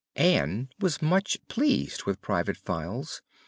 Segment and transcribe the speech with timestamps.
[0.15, 3.21] Ann was much pleased with Private Files.